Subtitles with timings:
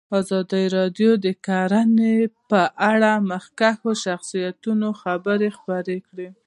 [0.19, 2.11] ازادي راډیو د کرهنه
[2.49, 2.61] په
[2.91, 6.27] اړه د مخکښو شخصیتونو خبرې خپرې کړي.